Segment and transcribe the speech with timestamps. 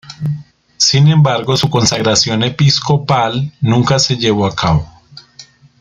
[0.77, 4.89] Sin embargo su consagración episcopal nunca se llevó a cabo.